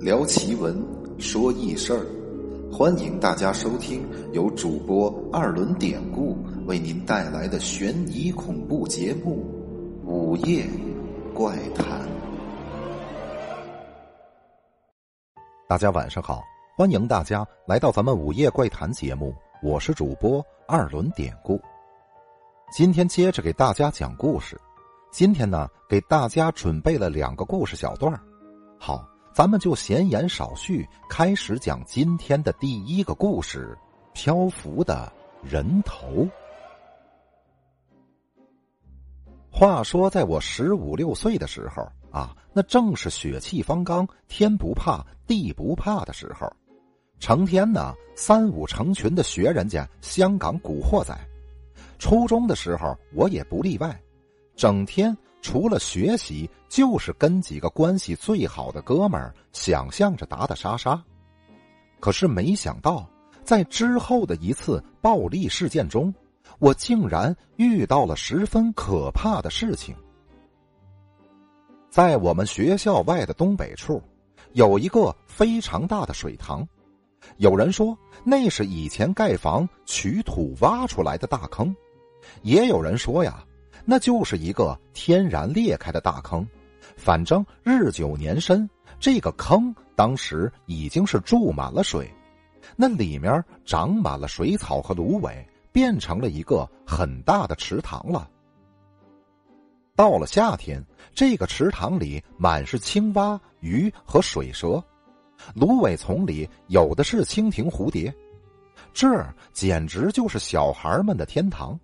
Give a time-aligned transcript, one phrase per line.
[0.00, 0.80] 聊奇闻，
[1.18, 2.06] 说异事儿，
[2.72, 9.44] 欢迎大家收听由主播二轮典故为您带来的悬疑恐怖节目
[10.06, 10.64] 《午夜
[11.34, 11.84] 怪谈》。
[15.68, 16.42] 大家晚上好，
[16.76, 19.34] 欢迎大家来到咱们《午夜怪谈》节目，
[19.64, 21.60] 我是主播二轮典故。
[22.70, 24.56] 今天接着给大家讲故事。
[25.10, 28.12] 今天呢，给大家准备了两个故事小段
[28.78, 33.76] 好，咱们就闲言少叙，开始讲今天的第一个故事：
[34.12, 35.12] 漂浮的
[35.42, 36.28] 人头。
[39.50, 46.50] 话说，在我十五六岁的时候啊，那正是血气方刚、天不怕地不怕的时候，
[47.18, 51.16] 成天呢三五成群的学人家香港古惑仔。
[51.98, 54.00] 初中的时候，我也不例外。
[54.54, 55.16] 整天
[55.48, 61.02] 除了学习，就是跟几个关系最好的哥们儿想象着打打杀杀。
[62.00, 63.08] 可是没想到，
[63.44, 66.14] 在之后的一次暴力事件中，
[66.58, 69.96] 我竟然遇到了十分可怕的事情。
[71.88, 74.02] 在我们学校外的东北处，
[74.52, 76.68] 有一个非常大的水塘，
[77.38, 81.74] 有人说那是以前盖房取土挖出来的大坑，
[82.42, 83.42] 也有人说呀。
[83.90, 86.46] 那就是一个天然裂开的大坑，
[86.94, 88.68] 反正日久年深，
[89.00, 92.06] 这个坑当时已经是注满了水，
[92.76, 98.28] 那里面长满了水草和芦苇，变成了一个很大的池塘了。
[99.96, 104.84] 到了夏天，这个池塘里满是青蛙、鱼和水蛇，
[105.54, 108.14] 芦苇丛里有的是蜻蜓、蝴蝶，
[108.92, 109.08] 这
[109.54, 111.80] 简直就是小孩们的天堂。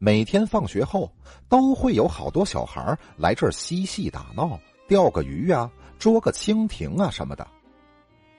[0.00, 1.10] 每天放学后，
[1.48, 5.68] 都会有好多小孩来这儿嬉戏打闹，钓个鱼啊，
[5.98, 7.44] 捉个蜻蜓啊什么的。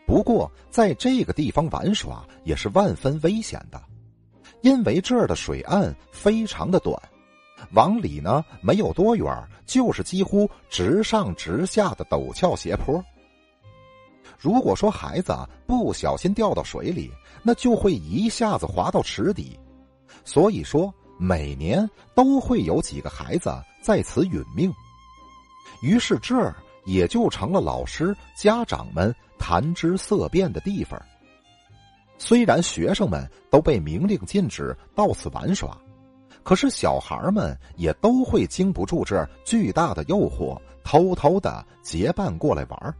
[0.07, 3.81] 不过，在这个地方玩耍也是万分危险的，
[4.61, 6.97] 因为这儿的水岸非常的短，
[7.73, 9.27] 往里呢没有多远，
[9.65, 13.03] 就是几乎直上直下的陡峭斜坡。
[14.37, 17.11] 如果说孩子不小心掉到水里，
[17.43, 19.59] 那就会一下子滑到池底。
[20.23, 20.93] 所以说。
[21.21, 24.73] 每年都会有几个孩子在此殒命，
[25.81, 30.97] 于是这儿也就成了老师、家长们谈之色变的地方。
[32.17, 35.77] 虽然学生们都被明令禁止到此玩耍，
[36.41, 42.95] 可是小孩们也都会经不住这巨大的诱惑，偷偷的结伴过来玩。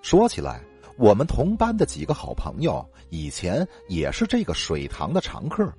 [0.00, 0.62] 说起来。
[0.98, 5.70] 我们同班的几个好朋友以前也是这个水塘的常客，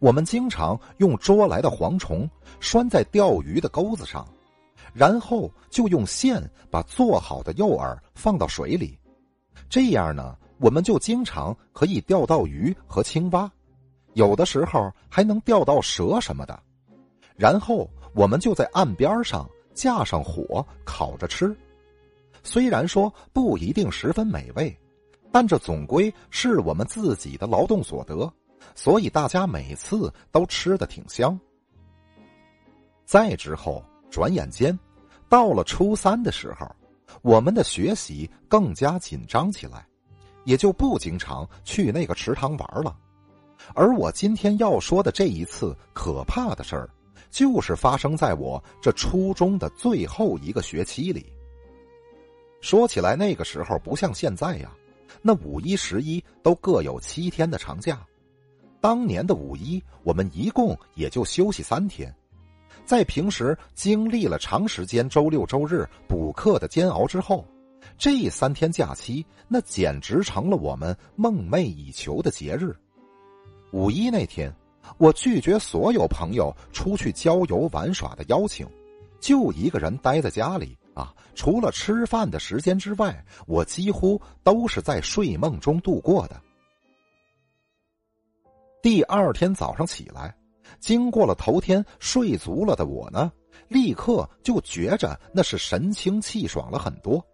[0.00, 4.26] 我们经常用捉来的蝗虫拴在钓鱼的钩子上，
[4.92, 8.98] 然后就用线把做好的诱饵放到水里，
[9.68, 13.50] 这样呢，我们就经常可以钓到鱼和青蛙，
[14.14, 16.60] 有的时候还能钓到蛇什么的，
[17.36, 21.56] 然后我们就在岸边上架上火烤着吃。
[22.42, 24.76] 虽然说不一定十分美味，
[25.30, 28.30] 但这总归是我们自己的劳动所得，
[28.74, 31.38] 所以大家每次都吃的挺香。
[33.04, 34.78] 再之后，转眼间
[35.28, 36.66] 到了初三的时候，
[37.22, 39.86] 我们的学习更加紧张起来，
[40.44, 42.96] 也就不经常去那个池塘玩了。
[43.74, 46.90] 而我今天要说的这一次可怕的事儿，
[47.30, 51.32] 就是发生在我这初中的最后一个学期里。
[52.62, 54.70] 说起来，那个时候不像现在呀，
[55.20, 58.00] 那五一、十一都各有七天的长假。
[58.80, 62.14] 当年的五一，我们一共也就休息三天。
[62.86, 67.44] 在平时经历了长时间周六周日补课的煎熬之后，
[67.98, 72.74] 这三天假期那简直成了我们梦寐以求的节日。
[73.72, 74.54] 五一那天，
[74.98, 78.64] 我拒绝所有朋友出去郊游玩耍的邀请，
[79.18, 80.76] 就一个人待在家里。
[80.94, 86.40] 啊，除了吃饭的时间之外，我几乎都是在睡梦中度过的。
[88.82, 90.34] 第二天早上起来，
[90.80, 93.30] 经过了头天睡足了的我呢，
[93.68, 97.24] 立刻就觉着那是神清气爽了很多。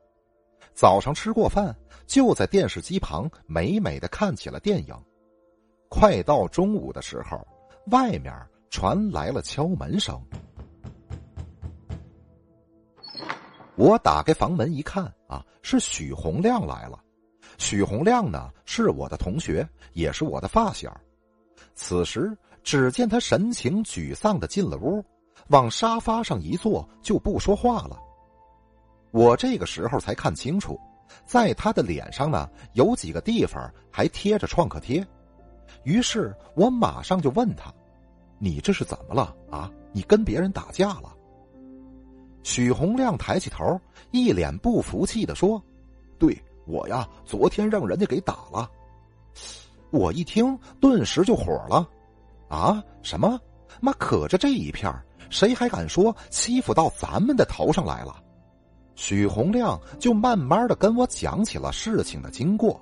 [0.74, 1.74] 早上吃过饭，
[2.06, 4.94] 就在电视机旁美美的看起了电影。
[5.88, 7.44] 快到中午的时候，
[7.90, 8.32] 外面
[8.70, 10.22] 传来了敲门声。
[13.78, 16.98] 我打开房门一看，啊，是许洪亮来了。
[17.58, 20.92] 许洪亮呢，是我的同学，也是我的发小。
[21.76, 25.00] 此时，只见他神情沮丧的进了屋，
[25.50, 27.96] 往沙发上一坐，就不说话了。
[29.12, 30.76] 我这个时候才看清楚，
[31.24, 35.06] 在他的脸上呢，有几个地方还贴着创可贴。
[35.84, 37.72] 于是我马上就问他
[38.40, 39.70] ：“你这是怎么了啊？
[39.92, 41.14] 你跟别人打架了？”
[42.48, 43.78] 许洪亮抬起头，
[44.10, 45.62] 一脸不服气的说
[46.18, 46.34] ：“对
[46.64, 48.70] 我呀，昨天让人家给打了。”
[49.92, 51.86] 我一听，顿时就火了
[52.48, 53.38] ：“啊，什么？
[53.82, 54.90] 妈，可着这一片
[55.28, 58.16] 谁还敢说欺负到咱们的头上来了？”
[58.96, 62.80] 许洪亮就慢慢的跟我讲起了事情的经过。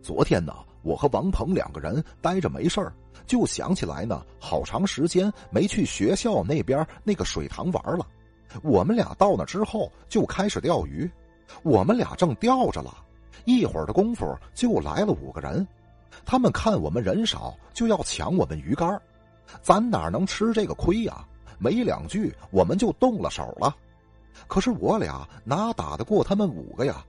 [0.00, 2.94] 昨天呢，我和王鹏两个人待着没事儿，
[3.26, 8.06] 就想起来呢，好长时间没去学校那边那个水塘玩了。
[8.62, 11.10] 我们俩到那之后就开始钓鱼，
[11.62, 12.96] 我们俩正钓着了，
[13.44, 15.66] 一会儿的功夫就来了五个人，
[16.24, 19.00] 他们看我们人少，就要抢我们鱼竿，
[19.62, 21.24] 咱哪能吃这个亏呀？
[21.58, 23.74] 没两句，我们就动了手了。
[24.46, 27.04] 可是我俩哪打得过他们五个呀？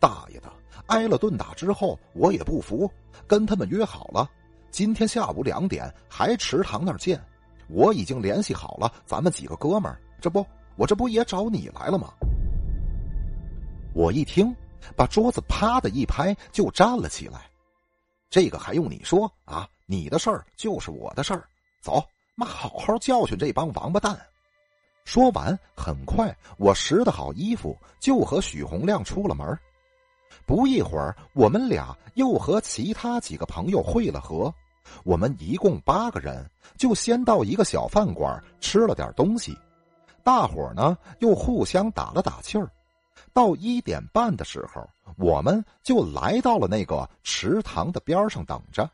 [0.00, 0.52] 大爷的！
[0.86, 2.90] 挨了顿打之后，我也不服，
[3.26, 4.28] 跟他们约好了，
[4.70, 7.22] 今天下午两点还池塘那儿见。
[7.68, 10.44] 我已经联系好了，咱们几个哥们儿，这不，
[10.82, 12.12] 我这不也找你来了吗？
[13.94, 14.52] 我一听，
[14.96, 17.48] 把桌子啪的一拍，就站了起来。
[18.28, 19.68] 这个还用你说啊？
[19.86, 21.44] 你的事儿就是我的事儿。
[21.80, 24.20] 走，妈，好好教训这帮王八蛋。
[25.04, 29.56] 说完，很快我拾掇好衣服，就和许洪亮出了门。
[30.44, 34.52] 不一会儿，我们俩又和其他几个朋友会了合。
[35.04, 36.44] 我们一共八个人，
[36.76, 39.56] 就先到一个小饭馆吃了点东西。
[40.22, 42.70] 大伙呢又互相打了打气儿。
[43.32, 48.88] 到一点半的时候，我们就来到了那个池塘的边上等着。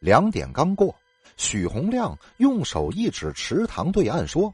[0.00, 0.94] 两点刚过，
[1.36, 4.52] 许洪亮用手一指池塘对岸，说。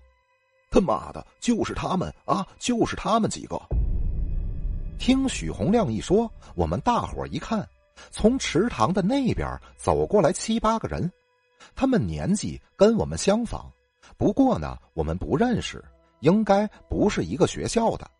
[0.72, 2.46] 他妈的，就是他们啊！
[2.56, 3.60] 就是他们几个。
[5.00, 7.68] 听许洪亮一说，我们大伙一看，
[8.12, 11.10] 从池塘的那边走过来七八个人，
[11.74, 13.68] 他们年纪跟我们相仿，
[14.16, 15.82] 不过呢，我们不认识，
[16.20, 18.10] 应该不是一个学校的。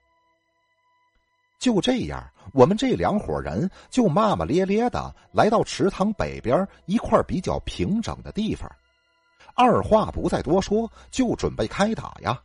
[1.59, 8.71] 就这样，我们这两伙人就骂骂咧咧的来到池塘北边一块比较平整的地方。
[9.55, 12.41] 二话不再多说，就准备开打呀！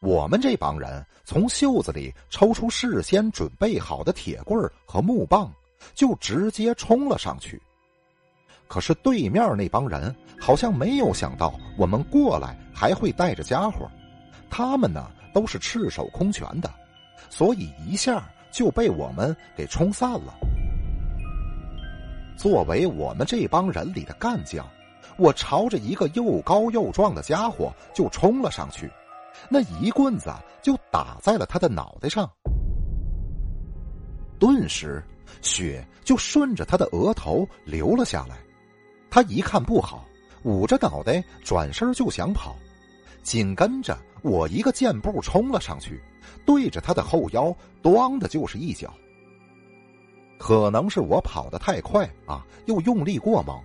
[0.00, 5.52] 我们这帮人从袖子里抽出事先准备好的铁棍和木棒，
[5.92, 7.60] 就直接冲了上去。
[8.70, 13.90] 可是对面那帮人好像没有想到我们过来还会带着家伙，
[14.48, 16.70] 他们呢都是赤手空拳的，
[17.28, 18.22] 所以一下
[18.52, 20.32] 就被我们给冲散了。
[22.36, 24.64] 作为我们这帮人里的干将。
[25.16, 28.90] 我朝着一个又高又壮的家伙就冲了上去，
[29.50, 30.32] 那一棍子
[30.62, 32.30] 就打在了他的脑袋上，
[34.38, 35.02] 顿时
[35.42, 38.36] 血就顺着他的额头流了下来。
[39.10, 40.06] 他一看不好，
[40.44, 42.56] 捂着脑袋转身就想跑，
[43.22, 46.00] 紧跟着我一个箭步冲了上去，
[46.46, 48.94] 对着他的后腰“咣”的就是一脚。
[50.38, 53.60] 可能是我跑得太快啊，又用力过猛。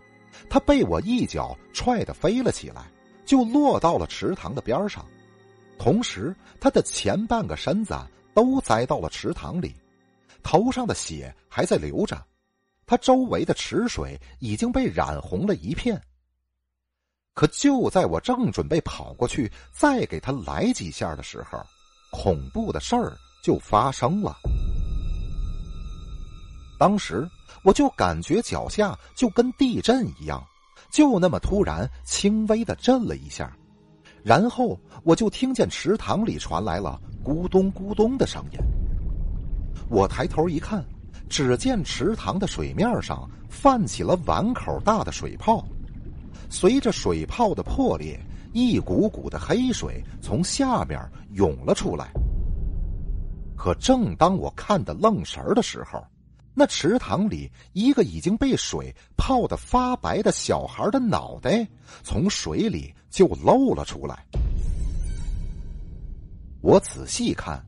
[0.49, 2.91] 他被我一脚踹得飞了起来，
[3.23, 5.05] 就落到了池塘的边上，
[5.79, 7.95] 同时他的前半个身子
[8.33, 9.73] 都栽到了池塘里，
[10.43, 12.21] 头上的血还在流着，
[12.85, 16.01] 他周围的池水已经被染红了一片。
[17.33, 21.59] 可就在我正准备跑过去再给他来几下的时候，
[22.11, 23.13] 恐怖的事儿
[23.43, 24.35] 就发生了。
[26.79, 27.27] 当时。
[27.63, 30.45] 我就感觉脚下就跟地震一样，
[30.91, 33.57] 就那么突然轻微的震了一下，
[34.23, 38.59] 然后我就听见池塘里传来了咕咚咕咚的声音。
[39.89, 40.85] 我抬头一看，
[41.29, 45.65] 只见池塘的水面上泛起了碗口大的水泡，
[46.49, 48.19] 随着水泡的破裂，
[48.53, 50.99] 一股股的黑水从下面
[51.33, 52.11] 涌了出来。
[53.57, 56.05] 可正当我看得愣神的时候，
[56.53, 61.67] 那池塘里，一个已经被水泡得发白的小孩的脑袋
[62.03, 64.25] 从水里就露了出来。
[66.61, 67.63] 我仔细看，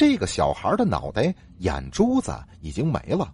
[0.00, 3.30] 这个小孩的脑袋眼珠子已经没了，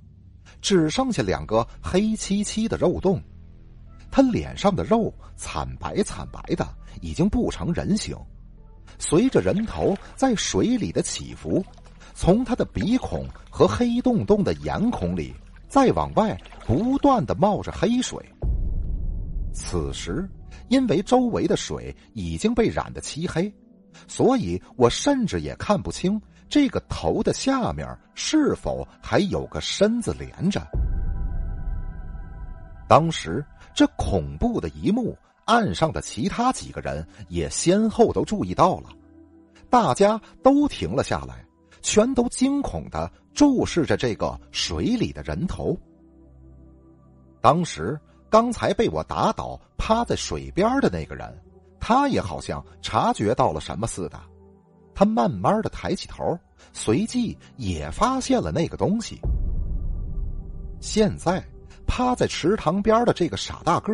[0.60, 3.22] 只剩下两个黑漆漆的肉洞。
[4.10, 6.66] 他脸上的肉惨白惨白的，
[7.00, 8.16] 已经不成人形。
[8.98, 11.64] 随着人头在水里的起伏。
[12.16, 15.32] 从他的鼻孔和黑洞洞的眼孔里，
[15.68, 18.18] 再往外不断的冒着黑水。
[19.54, 20.28] 此时，
[20.68, 23.54] 因为周围的水已经被染得漆黑，
[24.08, 30.60] 所以我甚至也看不清这个头的下面是否还有个身子连着。
[32.88, 38.90] 当时这恐怖的一幕，岸上的其他几个人也先后都注意到了，
[39.68, 41.44] 大家都停了下来，
[41.82, 45.76] 全都惊恐的注视着这个水里的人头。
[47.40, 47.98] 当时
[48.30, 51.36] 刚才被我打倒、趴在水边的那个人。
[51.78, 54.20] 他也好像察觉到了什么似的，
[54.96, 56.36] 他慢慢的抬起头，
[56.72, 59.20] 随即也发现了那个东西。
[60.80, 61.44] 现在
[61.86, 63.92] 趴在池塘边的这个傻大个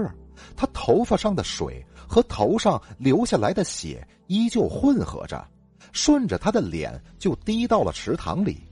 [0.55, 5.45] 他头发上的水和头上流下来的血依旧混合着，
[5.91, 8.63] 顺着他的脸就滴到了池塘里。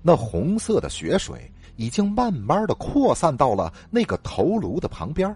[0.00, 5.34] 那红色的血水已经慢慢的扩散到了那个头颅的旁边，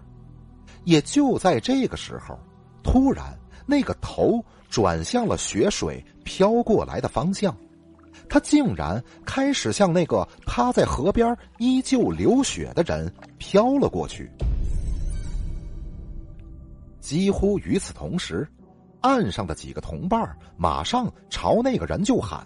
[0.85, 2.39] 也就在这个时候。
[2.81, 7.55] 突然，那个头转向了雪水飘过来的方向，
[8.27, 14.29] 他竟然开始向那个趴在河边依旧流血的人飘了过去。
[16.99, 18.45] 几乎与此同时，
[18.99, 22.45] 岸上的几个同伴马上朝那个人就喊：“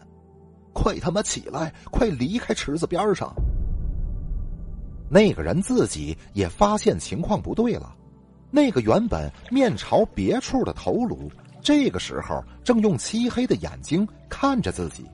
[0.71, 1.73] 快他妈起来！
[1.89, 3.33] 快离开池子边上！”
[5.09, 7.95] 那个人自己也发现情况不对了。
[8.51, 11.31] 那个原本面朝别处的头颅，
[11.61, 15.05] 这个时候正用漆黑的眼睛看着自己，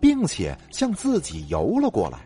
[0.00, 2.18] 并且向自己游了过来。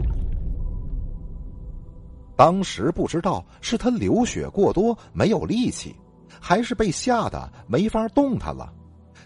[2.37, 5.95] 当时不知道是他流血过多没有力气，
[6.41, 8.73] 还是被吓得没法动弹了，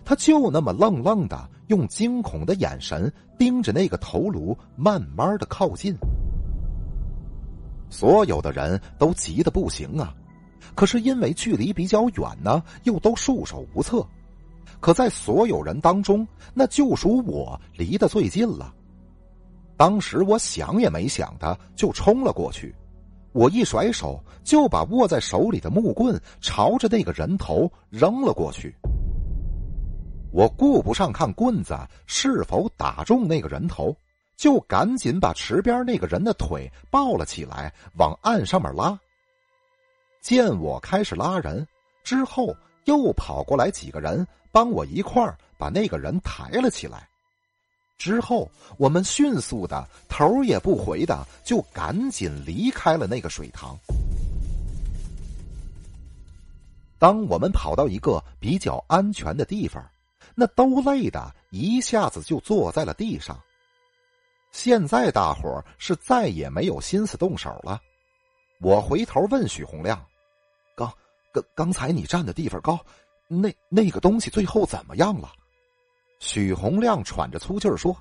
[0.04, 5.94] 他就那么愣愣的用惊恐的眼神盯着那个头颅，慢慢的靠近。
[7.90, 10.14] 所有的人都急得不行啊！
[10.74, 14.06] 可是因为距离比较远呢，又都束手无策。
[14.80, 18.74] 可在所有人当中，那就属我离得最近了。
[19.76, 22.74] 当时我想也没想的就冲了过去，
[23.32, 28.74] 我一甩手就把握在手里的木棍朝着那个人头扔了过去。
[30.32, 31.76] 我顾不上看棍子
[32.06, 33.94] 是否打中那个人头，
[34.36, 38.98] 就赶紧把池边那个人的腿抱了起来，往岸上面拉。
[40.20, 41.66] 见我开始拉人，
[42.04, 42.54] 之后
[42.84, 47.08] 又跑过来几个人帮我一块儿把那个人抬了起来。
[47.98, 53.76] 之后我们迅速的头也不回的就赶紧离开了那个水塘。
[56.98, 59.84] 当我们跑到一个比较安全的地方，
[60.34, 63.38] 那都累的一下子就坐在了地上。
[64.50, 67.80] 现在大伙儿是再也没有心思动手了。
[68.60, 70.04] 我回头问许洪亮。
[70.76, 70.92] 刚
[71.32, 72.78] 刚刚才你站的地方高，
[73.26, 75.32] 那那个东西最后怎么样了？
[76.18, 77.96] 许洪亮喘着粗气儿说：“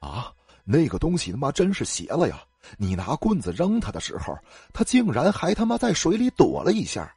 [0.00, 0.32] 啊，
[0.64, 2.42] 那个东西他妈真是邪了呀！
[2.76, 4.36] 你拿棍子扔他的时候，
[4.72, 7.10] 他竟然还他妈在水里躲了一下。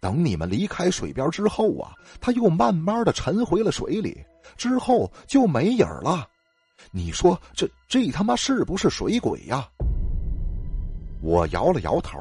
[0.00, 4.24] 等你们离开水边之后啊，他又慢慢的沉回了水里，
[4.56, 6.28] 之后就没影了。
[6.90, 9.68] 你说这这他妈是不是水鬼呀？”
[11.20, 12.18] 我摇了摇头。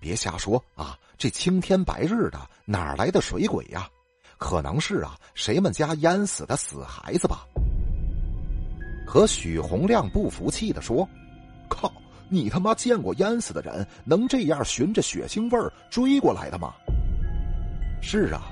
[0.00, 0.98] 别瞎说啊！
[1.16, 3.88] 这青天白日的，哪来的水鬼呀？
[4.36, 7.46] 可能是啊，谁们家淹死的死孩子吧？
[9.06, 11.08] 可许洪亮不服气的说
[11.70, 11.92] ：“靠，
[12.28, 16.74] 你他妈见过淹死的人能这样循着血腥味儿追过来的吗？”
[18.02, 18.42] 是啊，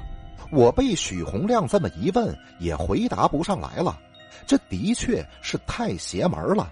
[0.53, 3.99] 我被许洪亮这么一问，也回答不上来了。
[4.47, 6.71] 这的确是太邪门了。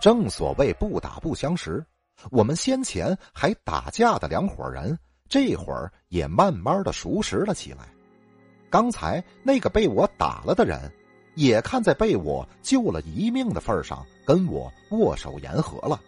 [0.00, 1.84] 正所谓不打不相识，
[2.30, 7.88] 我们先前还打架的两伙人，这会儿也慢慢的熟识了起来。
[8.70, 10.92] 刚才那个被我打了的人，
[11.34, 16.00] 也看在被我救了一命的份上，跟我握手言和了。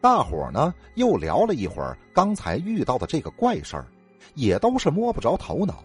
[0.00, 3.86] 大伙呢又聊了一会儿刚才遇到的这个怪事儿，
[4.34, 5.84] 也都是摸不着头脑。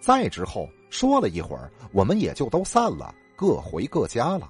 [0.00, 4.48] 再之后说了一会儿，我们也就都散了，各回各家了。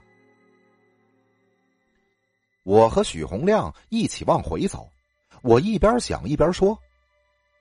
[2.65, 4.89] 我和许洪亮一起往回走，
[5.43, 6.79] 我一边想一边说：“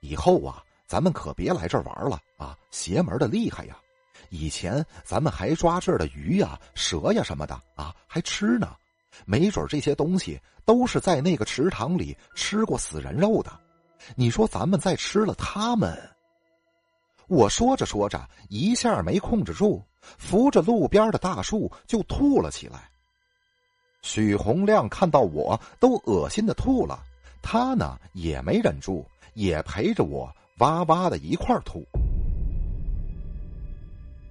[0.00, 3.76] 以后啊，咱们可别来这儿玩了啊，邪门的厉害呀！
[4.30, 8.76] 以前咱们还抓这儿的鱼呀、蛇呀什么的啊，还吃呢。
[9.26, 13.52] 没准这些东西都是在那个池塘里吃过死人肉的。
[14.14, 15.98] 你说咱们再吃了他们……”
[17.26, 22.91] 我说着说着，一下没控制住，扶着路边的大树就吐了起来。
[24.02, 27.02] 许洪亮看到我都恶心的吐了，
[27.40, 31.84] 他呢也没忍住，也陪着我哇哇的一块吐。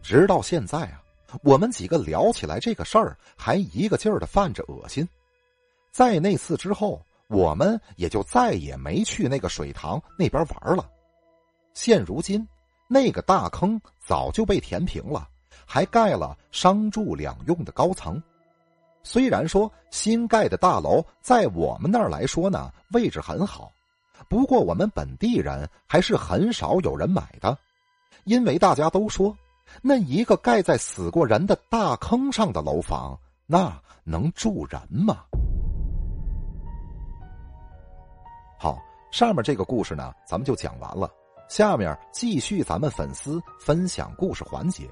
[0.03, 1.01] 直到现在啊，
[1.41, 5.07] 我们几个聊起来这个事儿，还一个劲儿的泛着恶心。
[5.89, 10.89] 在那次之后，我们也就再也没去那个水塘那边玩了。
[11.73, 12.45] 现如今，
[12.89, 15.29] 那个大坑早就被填平了，
[15.65, 18.21] 还盖了商住两用的高层。
[19.03, 23.71] 虽然说新盖的大楼在我们那儿来说呢，位置很好，
[24.29, 27.57] 不过我们本地人还是很少有人买的，
[28.25, 29.35] 因为大家都说。
[29.81, 35.19] 那一个盖在死过人的大坑上的楼房，那能住人吗？
[38.59, 38.77] 好，
[39.11, 41.09] 上面这个故事呢，咱们就讲完了。
[41.47, 44.89] 下面继续咱们粉丝分享故事环节。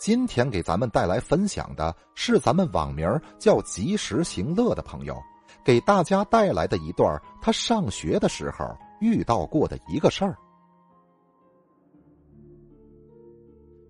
[0.00, 3.06] 今天给咱们带来分享的是咱们网名
[3.38, 5.14] 叫“及时行乐”的朋友，
[5.62, 8.64] 给大家带来的一段他上学的时候
[9.02, 10.34] 遇到过的一个事儿。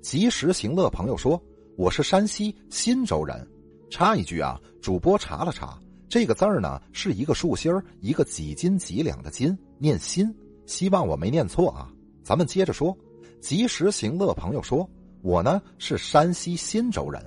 [0.03, 1.41] 及时行乐朋友说
[1.79, 3.49] ：“我是山西忻州人。”
[3.89, 10.29] 插一句啊，主播查了查，这个字儿呢是一个竖心儿，一个几斤几两的斤，念心。
[10.67, 11.89] 希望我没念错啊。
[12.25, 12.97] 咱们接着说，
[13.41, 14.89] 及时行乐朋友说
[15.23, 17.23] ：“我呢是山西忻州人，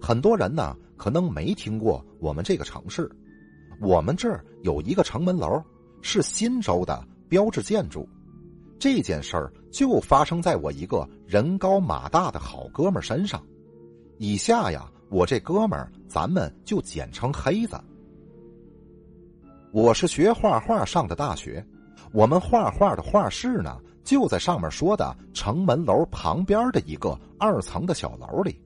[0.00, 3.10] 很多人呢可能没听过我们这个城市。
[3.80, 5.62] 我们这儿有一个城门楼，
[6.00, 8.08] 是忻州的标志建筑。”
[8.78, 13.42] 这件事儿就发生在我一个人高马大的好哥们身上。
[14.18, 17.78] 以下呀，我这哥们儿咱们就简称黑子。
[19.72, 21.64] 我是学画画上的大学，
[22.12, 28.56] 我们画画的画室呢就在上面说的城门楼旁边的一个二层的小楼里。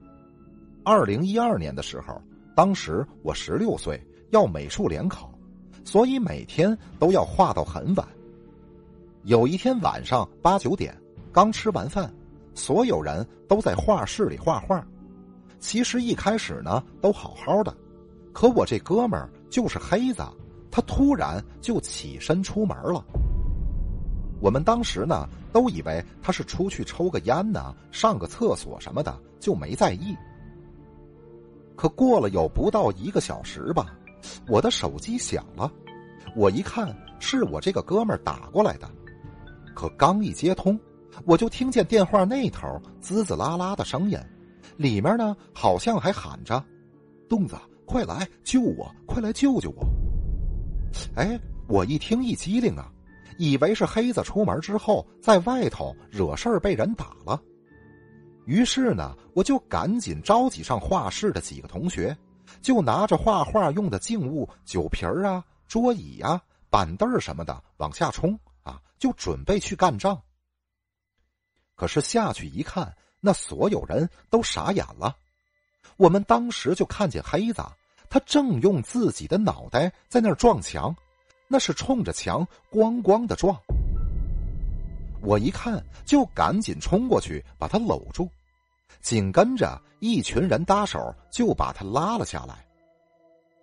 [0.83, 2.21] 二零一二年的时候，
[2.55, 5.33] 当时我十六岁，要美术联考，
[5.83, 8.07] 所以每天都要画到很晚。
[9.23, 10.95] 有一天晚上八九点，
[11.33, 12.13] 刚吃完饭，
[12.53, 14.85] 所有人都在画室里画画。
[15.59, 17.75] 其实一开始呢都好好的，
[18.31, 20.21] 可我这哥们儿就是黑子，
[20.69, 23.03] 他突然就起身出门了。
[24.41, 30.15] 我们当时呢都以为他是出去抽个烟呢，上个厕所什么的，就没在意。
[31.75, 33.95] 可过了有不到一个小时吧，
[34.47, 35.71] 我的手机响了，
[36.35, 38.89] 我一看是我这个哥们儿打过来的。
[39.73, 40.79] 可刚一接通，
[41.25, 42.67] 我就听见电话那头
[42.99, 44.19] 滋滋啦啦的声音，
[44.75, 46.63] 里面呢好像还喊着
[47.29, 49.87] ：“东子，快来救我，快来救救我！”
[51.15, 52.90] 哎，我一听一激灵啊，
[53.41, 57.41] 以为是黑子出门之后在外头惹事儿被人打了。
[58.45, 62.15] 于是呢，我就赶紧召集上画室的几个同学，
[62.61, 68.79] 就拿着画画用的静物、酒瓶啊、桌椅呀、板凳什么的往下冲啊。
[68.99, 70.21] 就准备去干仗，
[71.73, 75.17] 可是下去一看，那所有人都傻眼了。
[75.97, 77.63] 我们当时就看见黑子，
[78.07, 80.95] 他正用自己的脑袋在那儿撞墙，
[81.51, 83.59] 那是冲着墙咣咣的撞。
[85.21, 88.29] 我一看，就赶紧冲过去把他搂住，
[89.01, 92.65] 紧跟着一群人搭手就把他拉了下来。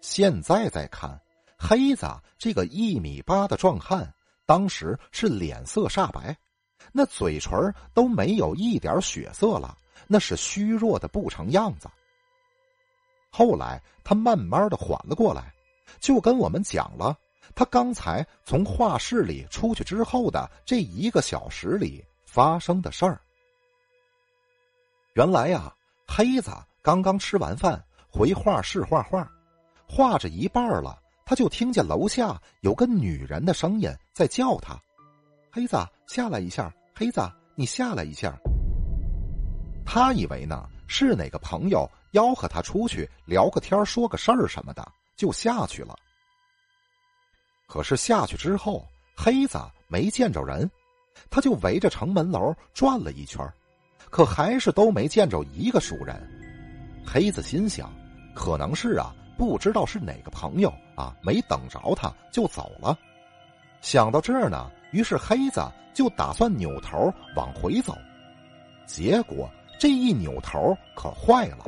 [0.03, 1.19] 现在再看，
[1.59, 4.13] 黑子这个一米八的壮汉。
[4.45, 6.37] 当时是脸色煞白，
[6.91, 11.89] 那嘴唇都没有一点血色了，那是虚弱的不成样子。
[13.31, 15.53] 后来他慢慢的缓了过来，
[16.01, 17.15] 就跟我们讲了
[17.55, 23.21] 他刚才从画室里出去之后的这一个小时里发生的事儿。
[25.15, 25.75] 原来呀，
[26.07, 26.51] 黑子
[26.83, 29.29] 刚刚吃完饭回画室画画，
[29.87, 30.99] 画着一半了。
[31.25, 34.81] 他就听见楼下有个女人的声音在叫他
[35.53, 36.73] ：“黑子，下来一下！
[36.95, 37.21] 黑子，
[37.55, 38.35] 你下来一下！”
[39.85, 45.95] 他以为呢是哪个朋友吆喝他出去聊个天、说个事儿什么的，就下去了。
[47.69, 50.69] 可是下去之后，黑子没见着人，
[51.31, 53.47] 他就围着城门楼转了一圈，
[54.11, 56.17] 可还是都没见着一个熟人。
[57.07, 57.89] 黑子心想，
[58.35, 59.15] 可能是啊。
[59.37, 62.99] 不知道是哪个朋友啊，没等着他就走了。
[63.81, 67.97] 想到这儿呢，于是黑子就打算扭头往回走，
[68.85, 71.65] 结果这一扭头可坏了。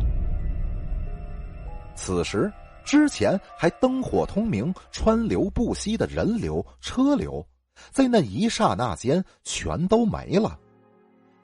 [1.94, 2.52] 此时
[2.90, 7.46] 之前还灯火通明、川流不息的人流车流，
[7.92, 10.58] 在那一刹那间全都没了。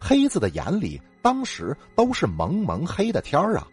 [0.01, 3.69] 黑子的眼里当时都是蒙蒙黑的天儿啊。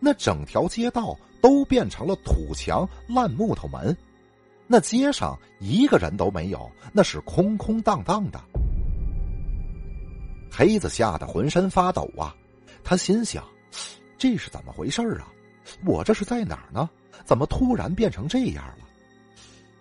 [0.00, 3.96] 那整条街道都变成了土墙、烂木头门，
[4.66, 8.40] 那街上一个人都没有，那是空空荡荡的。
[10.50, 12.34] 黑子吓得浑身发抖啊！
[12.82, 13.44] 他心想：
[14.18, 15.28] 这是怎么回事啊？
[15.84, 16.88] 我这是在哪儿呢？
[17.24, 18.84] 怎么突然变成这样了？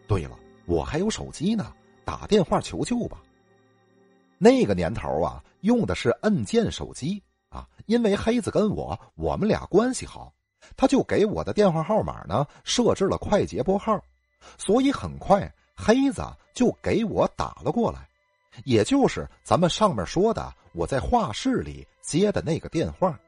[0.07, 3.21] 对了，我还有手机呢，打电话求救吧。
[4.37, 10.33] 那个年头啊，用的是按键手机啊，因为黑子跟我我们俩关系好，
[10.75, 14.01] 他就给我的电话号码呢设置了快捷拨号，
[14.57, 18.07] 所以很快黑子就给我打了过来，
[18.63, 23.19] 也就是咱们上面说的我在画室里接的那个电话。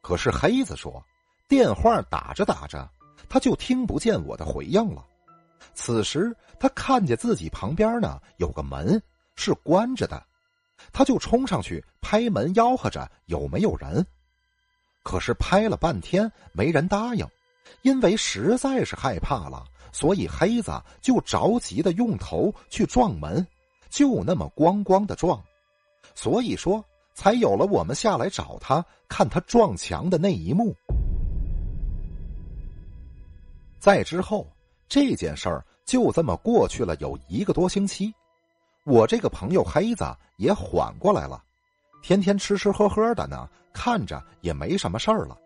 [0.00, 1.02] 可是黑子说。
[1.48, 2.88] 电话打着打着，
[3.28, 5.04] 他就听不见我的回应了。
[5.74, 9.02] 此时他看见自己旁边呢有个门
[9.34, 10.24] 是关着的，
[10.92, 14.06] 他就冲上去拍门，吆喝着有没有人。
[15.02, 17.26] 可是拍了半天没人答应，
[17.82, 23.44] 因为实在是害怕了，所以黑子就着急的用头去撞门，
[23.88, 25.42] 就那么咣咣的撞，
[26.14, 26.84] 所以说
[27.20, 30.74] 才有了我们下来找他看他撞墙的那一幕。
[33.78, 34.50] 再之后，
[34.88, 38.10] 这件事儿就这么过去了有一个多星期，
[38.84, 40.02] 我这个朋友黑子
[40.38, 41.44] 也缓过来了，
[42.00, 45.36] 天天吃吃喝喝的呢，看着也没什么事儿了。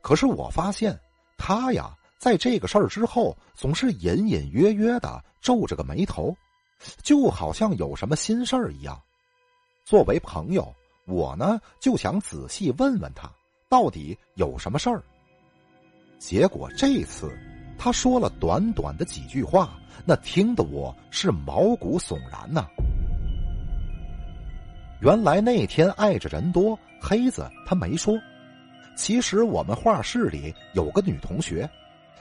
[0.00, 0.98] 可是我发现
[1.36, 6.34] 他呀，在这个事儿之后，总是隐隐约约的皱着个眉头，
[7.02, 8.98] 就好像有什么心事儿一样。
[9.84, 10.74] 作为朋友，
[11.06, 13.30] 我呢就想仔细问问他，
[13.68, 15.02] 到底有什么事儿。
[16.18, 17.30] 结果这次。
[17.78, 22.64] 他说了短短的几句话，那听得我是毛骨悚然呐。
[25.00, 28.16] 原来那天碍着人多，黑子他没说。
[28.94, 31.68] 其实我们画室里有个女同学，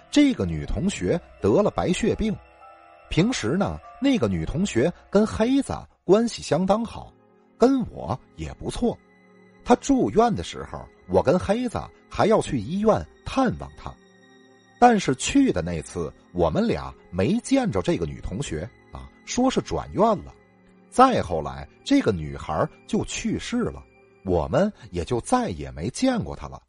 [0.10, 2.36] 这个女同学得了白血病。
[3.08, 7.14] 平时呢，那个女同学跟黑子关系相当好，
[7.62, 8.98] 跟我也不错。
[9.64, 13.94] 他住院的时候，我跟黑子还要去医院探望他。
[14.80, 20.34] 但是去的那次，我们俩没见着这个女同学啊，说是转院了。
[20.90, 23.84] 再后来，这个女孩就去世了，
[24.26, 26.60] 我们也就再也没见过她了。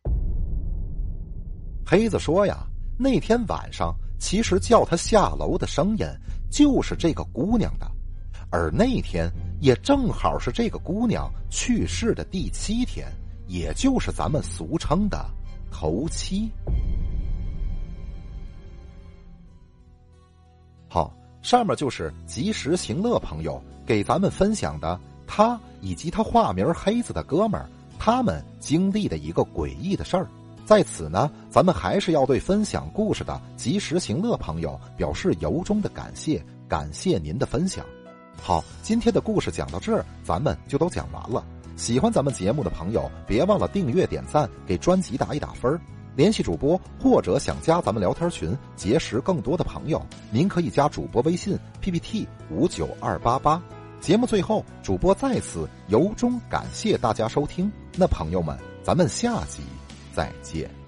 [1.87, 2.66] 黑子说呀，
[2.98, 6.07] 那天晚上其实叫他下楼的声音
[6.50, 7.90] 就是这个姑娘的，
[8.50, 13.07] 而那天也正好是这个姑娘去世的第七天，
[13.46, 15.25] 也就是咱们俗称的
[15.70, 16.51] 头七。
[20.88, 24.98] 好，上面就是及时行乐朋友给咱们分享的
[25.29, 27.70] 他以及他化名黑子的哥们儿
[28.01, 30.27] 他们经历的一个诡异的事儿。
[30.66, 37.87] 在此呢，咱们还是要对分享故事的及时行乐朋友表示由衷的感谢，感谢您的分享。
[38.40, 41.44] 好，今天的故事讲到这儿，咱们就都讲完了。
[41.76, 45.80] 喜欢咱们节目的朋友，别忘了订阅、点赞，给专辑打一打分儿。
[46.14, 53.62] 联系主播，或者想加咱们聊天群，结识更多的朋友，您可以加主播微信 PPT 五九二八八。
[54.00, 57.70] 节目最后，主播再次由衷感谢大家收听。
[57.96, 59.62] 那朋友们，咱们下集
[60.12, 60.81] 再见。